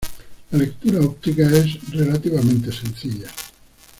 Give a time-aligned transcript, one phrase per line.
[0.49, 3.27] La lectura óptica es relativamente sencilla.